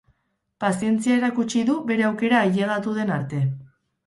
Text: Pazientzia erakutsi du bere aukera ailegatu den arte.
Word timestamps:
Pazientzia 0.63 1.17
erakutsi 1.17 1.61
du 1.67 1.75
bere 1.93 2.07
aukera 2.09 2.41
ailegatu 2.47 2.97
den 2.97 3.15
arte. 3.19 3.45